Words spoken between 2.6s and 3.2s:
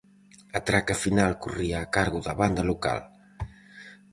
local.